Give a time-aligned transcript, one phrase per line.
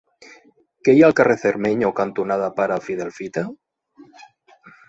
[0.87, 3.45] Què hi ha al carrer Cermeño cantonada Pare Fidel Fita?